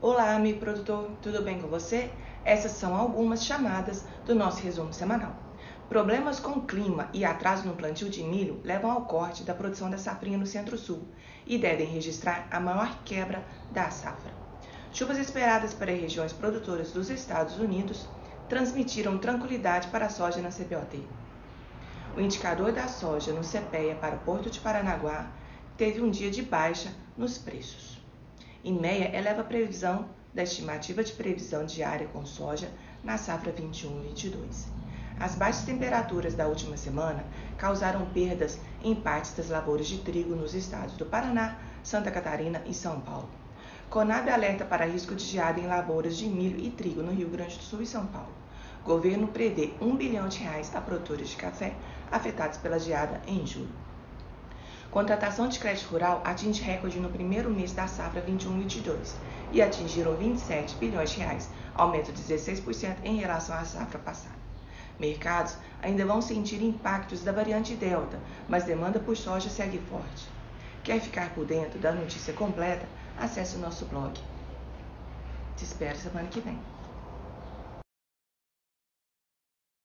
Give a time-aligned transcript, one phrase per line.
[0.00, 2.08] Olá, amigo produtor, tudo bem com você?
[2.44, 5.34] Essas são algumas chamadas do nosso resumo semanal.
[5.88, 9.90] Problemas com o clima e atraso no plantio de milho levam ao corte da produção
[9.90, 11.02] da safrinha no Centro-Sul
[11.44, 14.30] e devem registrar a maior quebra da safra.
[14.92, 18.06] Chuvas esperadas para regiões produtoras dos Estados Unidos
[18.48, 21.02] transmitiram tranquilidade para a soja na CPOT.
[22.16, 25.26] O indicador da soja no CPEA para o Porto de Paranaguá
[25.76, 27.98] teve um dia de baixa nos preços.
[28.64, 32.68] IMEA eleva a previsão da estimativa de previsão diária com soja
[33.04, 34.66] na safra 21-22.
[35.20, 37.24] As baixas temperaturas da última semana
[37.56, 42.74] causaram perdas em partes das lavouras de trigo nos estados do Paraná, Santa Catarina e
[42.74, 43.28] São Paulo.
[43.90, 47.56] Conab alerta para risco de geada em lavouras de milho e trigo no Rio Grande
[47.56, 48.32] do Sul e São Paulo.
[48.84, 51.74] Governo prevê 1 bilhão de reais a produtores de café
[52.10, 53.87] afetados pela geada em julho.
[54.90, 59.16] Contratação de crédito rural atinge recorde no primeiro mês da safra 21-22
[59.52, 64.34] e atingiram 27 bilhões de reais, aumento de 16% em relação à safra passada.
[64.98, 70.26] Mercados ainda vão sentir impactos da variante Delta, mas demanda por soja segue forte.
[70.82, 72.86] Quer ficar por dentro da notícia completa?
[73.18, 74.18] Acesse o nosso blog.
[75.54, 76.58] Te espero semana que vem.